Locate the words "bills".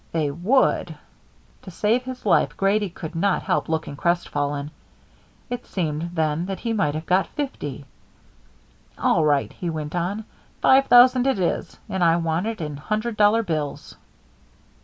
13.43-13.95